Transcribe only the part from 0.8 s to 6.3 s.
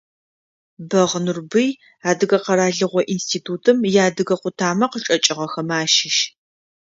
Бэгъ Нурбый, Адыгэ къэралыгъо институтым иадыгэ къутамэ къычӏэкӏыгъэхэмэ ащыщ.